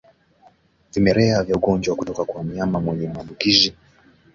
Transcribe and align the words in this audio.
Vimelea 0.93 1.43
vya 1.43 1.55
ugonjwa 1.55 1.95
kutoka 1.95 2.25
kwa 2.25 2.43
mnyama 2.43 2.79
mwenye 2.79 3.07
maambukizi 3.07 3.73